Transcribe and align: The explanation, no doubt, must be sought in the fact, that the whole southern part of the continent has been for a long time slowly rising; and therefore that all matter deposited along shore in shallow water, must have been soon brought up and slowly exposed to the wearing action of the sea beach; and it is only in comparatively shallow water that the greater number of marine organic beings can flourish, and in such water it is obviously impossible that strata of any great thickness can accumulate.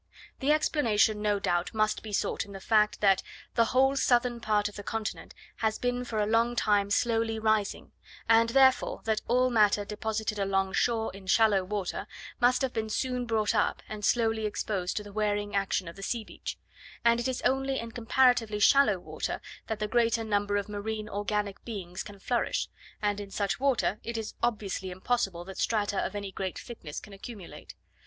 The 0.39 0.51
explanation, 0.51 1.21
no 1.21 1.37
doubt, 1.39 1.75
must 1.75 2.01
be 2.01 2.11
sought 2.11 2.43
in 2.43 2.53
the 2.53 2.59
fact, 2.59 3.01
that 3.01 3.21
the 3.53 3.65
whole 3.65 3.95
southern 3.95 4.39
part 4.39 4.67
of 4.67 4.75
the 4.75 4.81
continent 4.81 5.35
has 5.57 5.77
been 5.77 6.03
for 6.05 6.19
a 6.19 6.25
long 6.25 6.55
time 6.55 6.89
slowly 6.89 7.37
rising; 7.37 7.91
and 8.27 8.49
therefore 8.49 9.01
that 9.03 9.21
all 9.27 9.51
matter 9.51 9.85
deposited 9.85 10.39
along 10.39 10.73
shore 10.73 11.13
in 11.13 11.27
shallow 11.27 11.63
water, 11.63 12.07
must 12.39 12.63
have 12.63 12.73
been 12.73 12.89
soon 12.89 13.27
brought 13.27 13.53
up 13.53 13.83
and 13.87 14.03
slowly 14.03 14.47
exposed 14.47 14.97
to 14.97 15.03
the 15.03 15.13
wearing 15.13 15.55
action 15.55 15.87
of 15.87 15.95
the 15.95 16.01
sea 16.01 16.23
beach; 16.23 16.57
and 17.05 17.19
it 17.19 17.27
is 17.27 17.43
only 17.43 17.77
in 17.77 17.91
comparatively 17.91 18.57
shallow 18.59 18.97
water 18.97 19.39
that 19.67 19.77
the 19.77 19.87
greater 19.87 20.23
number 20.23 20.57
of 20.57 20.67
marine 20.67 21.07
organic 21.07 21.63
beings 21.63 22.01
can 22.01 22.17
flourish, 22.17 22.69
and 23.03 23.19
in 23.19 23.29
such 23.29 23.59
water 23.59 23.99
it 24.03 24.17
is 24.17 24.33
obviously 24.41 24.89
impossible 24.89 25.45
that 25.45 25.59
strata 25.59 26.03
of 26.03 26.15
any 26.15 26.31
great 26.31 26.57
thickness 26.57 26.99
can 26.99 27.13
accumulate. 27.13 27.75